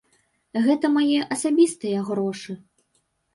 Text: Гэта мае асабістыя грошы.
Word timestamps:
Гэта 0.67 0.89
мае 0.95 1.19
асабістыя 1.35 1.99
грошы. 2.09 2.57